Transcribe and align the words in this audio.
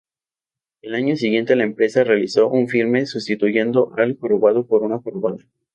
El 0.81 0.95
año 0.95 1.15
siguiente, 1.15 1.55
la 1.55 1.63
empresa 1.63 2.03
realizó 2.03 2.47
un 2.49 2.67
filme, 2.67 3.05
sustituyendo 3.05 3.93
al 3.97 4.17
jorobado 4.17 4.65
por 4.65 4.81
una 4.81 4.97
jorobada. 4.97 5.37